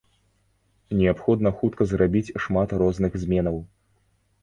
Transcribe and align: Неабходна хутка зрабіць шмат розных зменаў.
Неабходна 1.01 1.53
хутка 1.61 1.83
зрабіць 1.93 2.35
шмат 2.49 2.69
розных 2.85 3.11
зменаў. 3.27 3.65